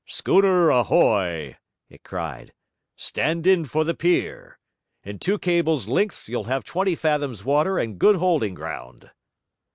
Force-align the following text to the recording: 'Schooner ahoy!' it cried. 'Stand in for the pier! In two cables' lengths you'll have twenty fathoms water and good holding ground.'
'Schooner 0.03 0.71
ahoy!' 0.71 1.55
it 1.87 2.01
cried. 2.03 2.53
'Stand 2.95 3.45
in 3.45 3.65
for 3.65 3.83
the 3.83 3.93
pier! 3.93 4.57
In 5.03 5.19
two 5.19 5.37
cables' 5.37 5.87
lengths 5.87 6.27
you'll 6.27 6.45
have 6.45 6.63
twenty 6.63 6.95
fathoms 6.95 7.45
water 7.45 7.77
and 7.77 7.99
good 7.99 8.15
holding 8.15 8.55
ground.' 8.55 9.11